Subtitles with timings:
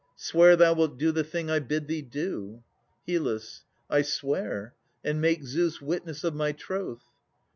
[0.15, 2.63] Swear thou wilt do the thing I bid thee do.
[3.07, 3.39] HYL.
[3.87, 7.03] I swear, and make Zeus witness of my troth.